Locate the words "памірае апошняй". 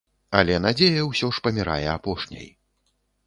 1.47-2.49